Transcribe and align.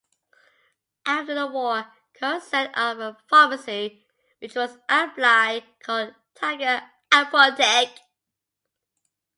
After 1.05 1.35
the 1.35 1.45
war, 1.45 1.85
Carius 2.15 2.41
set 2.47 2.71
up 2.75 2.97
a 2.97 3.15
pharmacy 3.29 4.03
which 4.39 4.55
was 4.55 4.79
aptly 4.89 5.63
called 5.79 6.15
"Tiger 6.33 6.89
Apotheke". 7.11 7.99